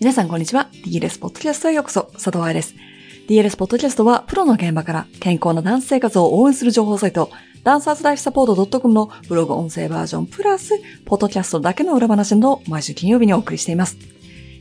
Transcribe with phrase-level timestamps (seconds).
[0.00, 0.70] 皆さんこんにちは。
[0.86, 2.74] DLS ポッドキャストへようこそ、佐藤愛です。
[3.28, 7.28] DLS ポッドキャストは、プロの現場から健康なダンス生活を応援する情報サイト、
[7.64, 13.98] ダンサーズライフサポート .com のブログ音声バージョンプラス、ポッドキャストだけの裏話など毎週金曜日にお送りしています。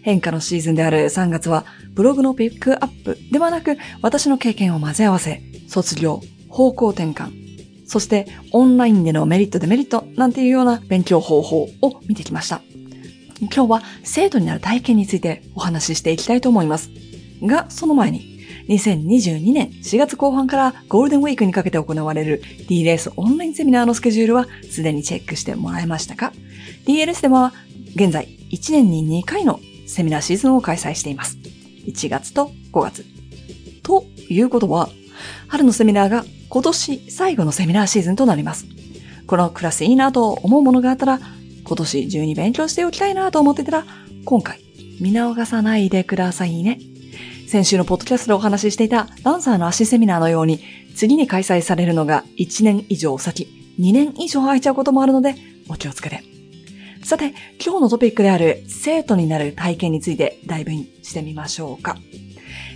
[0.02, 6.20] 変化のシーズンである3月は、ブログのピックアップではなく、私の経験を混ぜ合わせ、卒業、
[6.50, 7.32] 方向転換、
[7.88, 12.62] そしてオンラインでのメリットデメリットなんていうような勉強方法を見てきました。
[13.42, 16.90] 今日は生徒になる体験についてお話ししていきたいと思います。
[17.42, 26.34] が、その前に、2022年4月後半からゴールデンウィークにかけて行われる DLS オンラインセミナーのスケジュールはすでにチェックしてもらえましたか
[26.86, 27.54] ?DLS では
[27.96, 31.38] 現在1年に2回のセミナーシーズンを開催しています。
[31.88, 33.06] 1月と5月。
[33.82, 34.90] ということは、
[35.48, 38.66] 春のセミナーが今年最後のセミナーシーズンとなります。
[39.26, 41.20] このクラスいいなと思うものがあったら、
[41.70, 43.86] 今年中に勉強しておきたいなと思ってたら、
[44.26, 44.60] 今回
[45.00, 46.80] 見逃さないでくださいね。
[47.48, 50.62] 先週のポッドキャストでお話ししていたダンサーの足セミナーのように、
[50.96, 53.48] 次に開催されるのが1年以上先、
[53.80, 55.36] 2年以上空いちゃうこともあるので、
[55.70, 56.24] お気をつけて。
[57.04, 61.98] さて、今日のトピックである生徒になる体験についてダイブインしてみましょうか。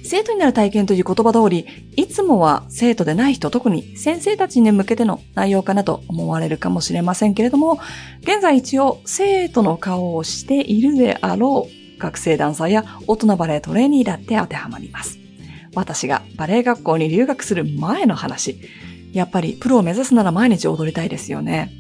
[0.04, 1.66] 生徒になる体験という言葉通り、
[1.96, 7.80] いつもは生徒でない人、特に先生たちに向けての内容かなと思われるかもしれませんけれども、
[8.22, 15.20] 現在一応生徒の顔をしているであろう学生ダンサーや大人バレエトレーニーだって当てはまります。
[15.74, 18.58] 私がバレエ学校に留学する前の話。
[19.14, 21.72] やっぱりプロを目指すなら毎日踊りたいですよね。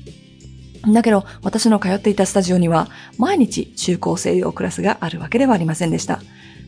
[0.91, 6.21] だけど、私の通っていたスタジオには、毎日中高生用クラスがあるわけではありませんでした。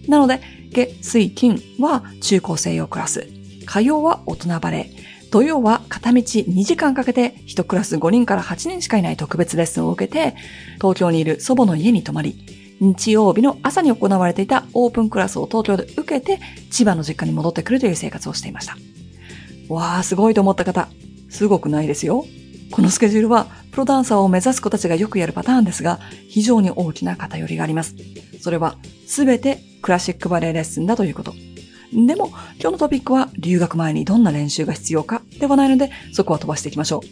[0.08, 3.28] なので、月、水、金は中高生用クラス。
[3.66, 5.06] 火曜は大人バレエ。
[5.32, 10.36] 土曜は片道2時間かけて1クラス5人から8人しかいない特別レッスンを受けて、
[10.76, 12.36] 東京にいる祖母の家に泊まり、
[12.80, 16.40] 日曜日の朝に行われていたオープンクラスを東京で受けて、
[16.72, 18.78] 千葉の実家に戻ってくるという生活をしていました。
[19.68, 20.88] わー、すごいと思った方、
[21.30, 22.26] すごくないですよ。
[22.72, 26.00] このスケジュールは、プロダンサーを目指す子たちがよくやるパターンですが、
[26.30, 27.96] 非常に大きな偏りがあります。
[28.42, 31.36] それは、すべてクラシックバレエレッスンだということ。
[31.94, 32.30] でも、
[32.60, 37.04] 今日のトピックは留学前にどんな練習が必要かではないので、そこは飛ばしていきましょ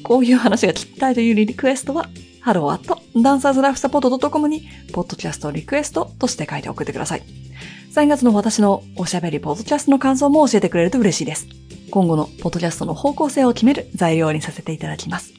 [0.00, 0.02] う。
[0.02, 2.08] こういう話が聞きたいというリクエストは、
[2.40, 7.22] ハローアットダンサーズライフサポート .com に、ポッドキャストリクエストとして書いて送ってください。
[7.94, 11.46] 3月の私のおしゃべりポッドキャストの感想も教えてくれると嬉しいです。
[11.92, 15.32] 今後のポッドキャストの方向性を決める材料にさせていただきます。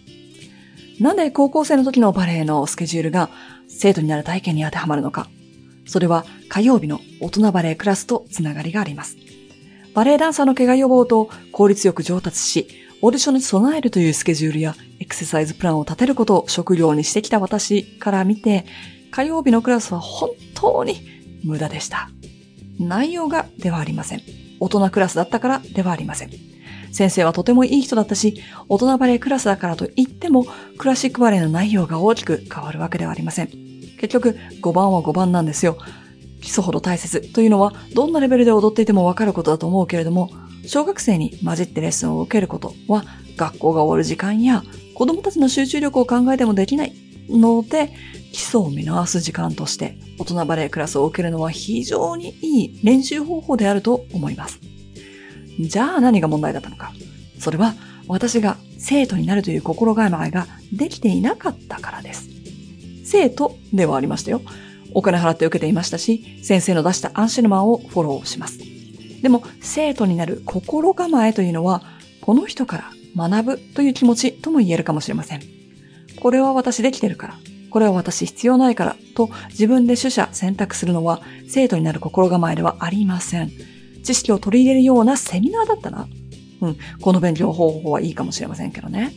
[1.01, 3.29] なんで高校生の時のバレエのスケジュールが
[3.67, 5.27] 生徒になる体験に当てはまるのか
[5.87, 9.17] それは火曜日の大人バレエクラスとつながりがあります。
[9.93, 12.67] バレエダンサーの怪我予防と効率よく上達し、
[13.01, 18.65] オーディションに備えるというスケジュールやエクササイズプランを立てることを職業にしてきた私から見て、
[19.11, 21.01] 火曜日のクラスは本当に
[21.43, 22.09] 無駄でした。
[22.79, 24.21] 内容がではありません。
[24.59, 26.31] 大人クラスだったからではありません。
[26.91, 30.45] 先生はとてもいい人だったし、大人バレエクラスだからといっても、
[30.77, 33.66] クラシックバレエの内容が大きく変わるわけではありません。
[33.97, 35.77] 結局、5番は5番なんですよ。
[36.41, 40.29] 基礎ほど大切というのは、どんなレベルで踊っていてもわかることだと思うけれども、
[40.65, 43.05] 小学生に混じってレッスンを受けることは、
[43.35, 44.63] 学校が終わる時間や、
[44.93, 46.93] 子供たちの集中力を考えてもできない
[47.29, 47.91] ので、
[48.31, 54.59] 基礎を見直す時間として、大人バレエクラスを受けるのは非常にいい練習方法であると思います。
[55.59, 56.93] じゃあ何が問題だったのか。
[57.39, 57.75] それは、
[58.07, 62.36] 私が生徒になるという心構えができていなかったからです。
[63.09, 64.41] 生徒ではありましたよ。
[64.93, 68.59] お金払って受けていましたし、先生の出したアンシルマンをフォローします。
[69.21, 71.83] でも、生徒になる心構えというのは、
[72.21, 75.41] この人から学ぶという気持ちとも言えるかもしれません。
[76.19, 77.33] これは私できてるから、
[77.69, 83.51] これは私必要ないからと自分で取捨選択するのは生徒になる心構えではありません。
[84.03, 86.07] 知識を取り入れるようなセミナーだったな。
[86.61, 89.13] うん、この勉強方法はいいかもしれませんけどね。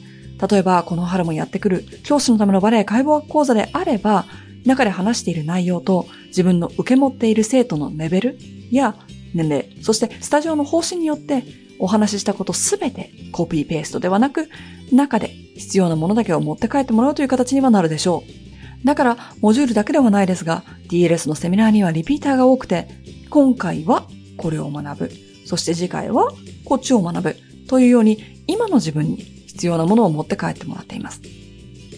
[0.49, 4.25] 例えば、この春もやってくる教師のためのバレエ解剖学講座であれば、
[4.65, 8.39] 中で話している内容と自分の受け持っている生徒のレベル
[8.71, 8.95] や
[9.35, 11.45] 年齢、そしてスタジオの方針によって
[11.79, 14.49] お話ししたことすべてコピーペーストではなく、
[14.93, 18.87] 中で必要なものだけを持って帰ってもらうという形にはなるでしょう。
[18.87, 22.89] だから、モジュールだけではないですが、DLS のセミナーにはリピーターが多くて、
[23.29, 24.07] 今回は
[24.37, 25.11] これを学ぶ。
[25.45, 26.33] そして次回は
[26.65, 27.37] こっちを学ぶ。
[27.69, 31.21] というように、今の自分に必要なものを持って帰ってもらっています。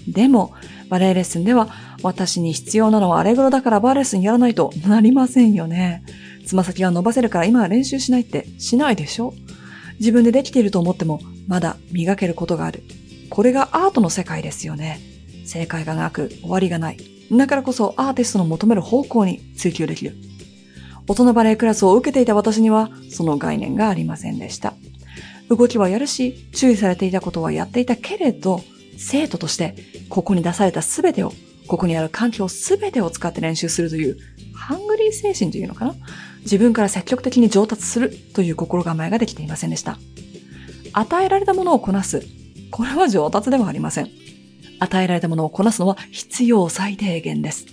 [0.08, 0.52] でも、
[0.88, 1.68] バレエレッスンでは、
[2.02, 6.02] 私に必要なのはアレグロだからバーレッスンやらないとなりませんよね。
[6.46, 9.32] つま先が伸ばせるから今は練習しないってしないでしょ
[10.00, 12.82] 自分でできていると思っても、まだ磨けることがある。
[13.30, 14.98] これがアートの世界ですよね。
[15.44, 16.96] 正解がなく終わりがない。
[17.30, 20.16] だからこそアーティストの求める方向に追求できる。
[21.06, 24.74] 大人バレエクラスを受けていた私にはその概念がありませんでした。
[25.56, 28.62] 動きはやるし、注意されていたことはやっていたけれど、
[28.96, 29.74] 生徒として
[30.08, 31.32] ここに出された全てを、
[31.66, 34.16] ここにある環境全てを使って練習するという、
[34.54, 35.94] ハングリー精神というのかな？
[36.42, 39.98] 自分から積極的に上達するという心構えができていませんでした。
[40.92, 42.22] 与えられたものをこなす。
[42.70, 44.10] これは上達ではありません。
[44.80, 47.66] 与えられたものをこなすのは必要最低限です。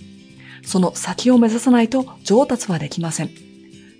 [0.62, 3.30] その先を目指さないと上達はできません。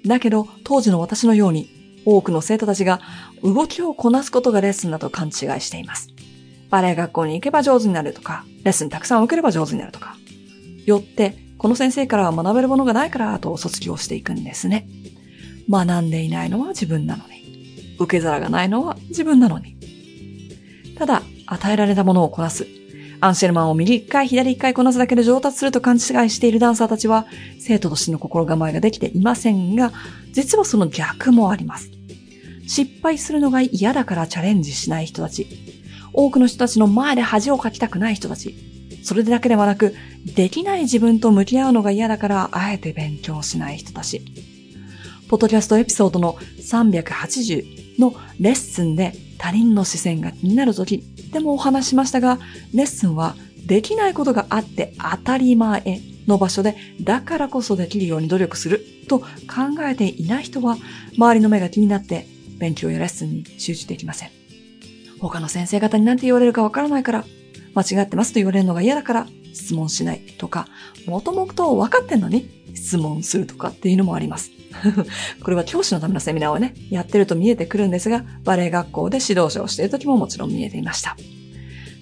[0.07, 1.69] だけど、当時の私のように、
[2.05, 3.01] 多くの生徒たちが
[3.43, 6.09] 動きをこなすことがレッスンだと勘違いしています。
[6.71, 10.17] バレエ学校に行けば上手になるとか、レッスンたくさん受ければ上手になるとか。
[10.87, 14.89] よって、この先生からは学べるものがないからと卒業していくんですね。
[15.69, 17.97] 学んでいないのは自分なのに。
[17.99, 19.77] 受け皿がないのは自分なのに。
[20.97, 22.67] ただ、与えられたものをこなす。
[23.23, 26.01] アンシェルマンを右一回左一回こなすだけで上達すると勘違い
[26.31, 27.27] しているダンサーたちは、
[27.59, 29.93] 生徒としての心構えができていませんが、
[30.33, 31.91] 実はその逆もあります。
[32.67, 35.47] 失敗するのが嫌だからチャレンジしない人たち。
[36.13, 38.55] 多くの人たちの前で恥をかきたくない人たち。
[39.03, 39.95] それだけではなく、
[40.35, 44.23] できない自分と向き合うのが嫌だから、あえて勉強しない人たち。
[45.29, 52.39] ポッドキャストエピソードの380のレッスンで他人の視線が気になるとき、でもお話しましたが、
[52.75, 53.37] レッスンは
[53.67, 59.27] できないことがあって当たり前の場所で、だからこそできるように努力すると考
[59.89, 60.77] えていない人は、
[61.17, 62.27] 周りの目が気になって
[62.59, 64.31] 勉強やレッスンに集中できません。
[65.21, 67.25] 他の先生方に何て言われるかわからないから、
[67.75, 70.67] 間違ってますと言われるのが嫌だから質問しないとか、
[71.07, 74.51] もともと分かってんのに質問するとかっていうのもあります。
[75.43, 81.17] これは教師のためのセミナーをね、やってると見えてくるんですが、バレエ学校で指導者をしている時ももちろん見えていました。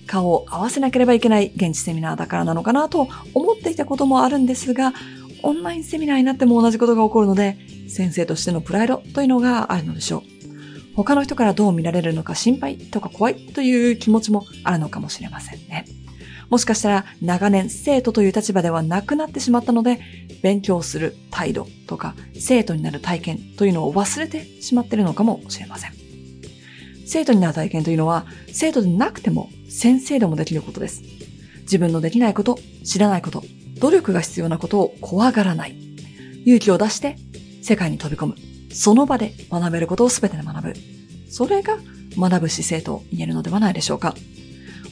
[0.06, 4.94] 顔を合わせなければいけない現地セミナーだからなのかなと思っていたこともあるんですが、
[5.42, 7.56] オンラインセミナーになっても同じことが起こるので、
[7.88, 10.22] 先生としてのプライドというのがあるのでしょう。
[10.96, 15.84] 他の人からどう見られるのか心配とか怖いという気持ちもあるのかもしれませんね。
[16.50, 20.00] もしかしたら長年生徒という立場ではなくなってしまったので、
[20.42, 25.92] 勉強する態度とか生徒になる体験というのを忘れてしまっているのかもしれません。
[27.06, 31.02] 生徒になる体験というのは生徒でなくても先生でもできることです。
[31.62, 33.42] 自分のできないこと、知らないこと、
[33.78, 35.76] 努力が必要なことを怖がらない。
[36.44, 37.16] 勇気を出して
[37.62, 38.36] 世界に飛び込む。
[38.72, 40.74] その場で学べることを全てで学ぶ。
[41.30, 41.78] それが
[42.16, 44.14] 学ぶ姿勢と言えるのではないでしょうか。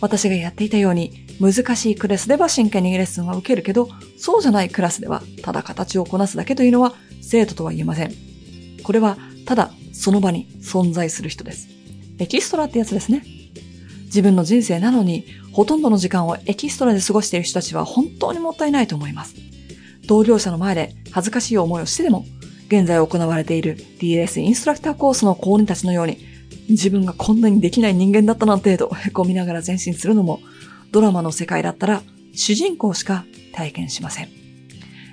[0.01, 3.89] 私がやっていたように難しいクラスでは真剣にレッスンは受けるけど、
[4.19, 8.13] そうじゃないクラスではただ形をこなすだけというのは生徒とは言えません。
[8.83, 11.69] これはただその場に存在する人です。
[12.19, 13.25] エキストラってやつですね。
[14.07, 19.35] 自分の人生なのにほとんどの時間をエキストラで過ごしている人たちは本当にもったいないと思います。
[20.07, 22.25] 同業者の前で恥ずかしい思いをしてでも、
[22.69, 26.19] 現在行われている DS インストラクターコースの公認たちのように
[26.69, 30.41] 自分がこんなにできない人間だったなんてと凹みながら前進するのも、
[30.93, 32.03] ドラマの世界だったら
[32.35, 34.29] 主人公しか体験しません。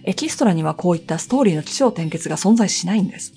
[0.06, 3.34] エキストラにはこういったストーリーの起承転結が存在しないんです。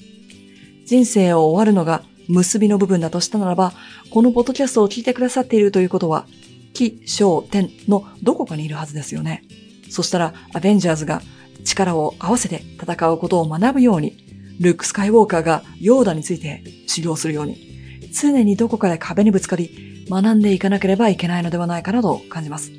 [0.84, 3.72] 人生を終わるのが結びの部分だとしたならば、
[4.10, 6.26] このポッドキャストを聞いてくださっているということは、
[6.72, 9.42] 起承転のどこかにいるはずですよね。
[9.90, 11.22] そしたら、アベンジャーズが
[11.64, 14.16] 力を合わせて戦うことを学ぶように、
[14.60, 22.70] ルック・スカイウォーカーがヨーダについて修行するように、常にどこかで壁にぶつかり、学んでいかなければいけないのではないかなと感じます。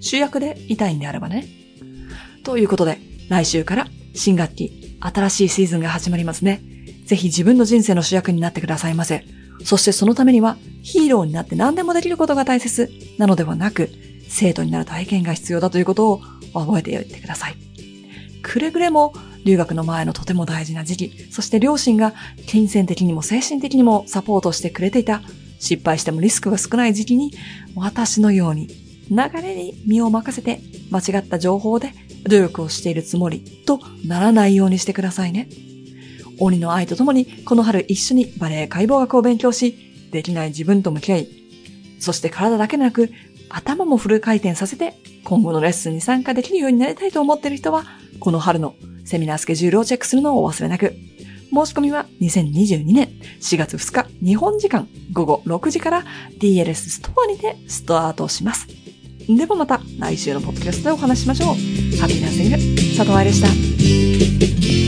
[0.00, 1.46] 主役でいたいんであればね。
[2.42, 6.62] ということで、来週から新学期、新しいシーズンが始まりますね。
[7.06, 9.24] ぜひ自分の人生の主役になってくださいませ。
[9.64, 13.90] そしてそのためにはヒーローになって何でもできることが大切なのではなく、
[14.28, 16.20] 生徒になる体験が必要だということを
[16.54, 17.56] 覚えておいてください。
[18.42, 19.12] くれぐれも
[19.44, 22.14] 留学の前のとても大事な時期、そして両親が
[22.46, 25.22] 金銭的にも精神的にもサポートしてくれていた、
[25.64, 27.32] 失敗してもリスクが少ない時期に、
[27.74, 28.68] 私のように
[29.10, 31.92] 流れに身を任せて間違った情報で
[32.28, 35.48] 努力をしているつもりとならないようにしてくださいね。
[36.38, 39.74] 鬼の愛とともにこの春一緒にバレエ解剖学を勉強し、
[40.10, 41.28] できない自分と向き合い、
[41.98, 43.10] そして体だけでなく
[43.48, 44.94] 頭もフル回転させて
[45.24, 47.84] 今後のレッスンに参加できるようになりたいと思っている人は、
[48.20, 50.94] この春のセミナースケジュールをチェックするのをお忘れなく。
[51.54, 53.08] 申し込みは2022年
[53.40, 56.04] 4月2日日本時間午後6時から
[56.40, 58.66] DLS ストアにてスタートします。
[59.28, 61.48] ではまた来週のポッドキャストでお話ししましょう。
[61.98, 62.56] ハッピーナースイング、
[62.96, 64.83] 佐藤愛でした。